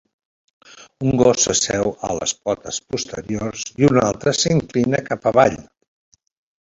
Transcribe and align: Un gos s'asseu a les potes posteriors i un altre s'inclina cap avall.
Un 1.09 1.19
gos 1.21 1.43
s'asseu 1.47 1.91
a 2.07 2.09
les 2.21 2.33
potes 2.47 2.79
posteriors 2.95 3.67
i 3.83 3.87
un 3.91 4.01
altre 4.07 4.35
s'inclina 4.39 5.03
cap 5.11 5.29
avall. 5.35 5.61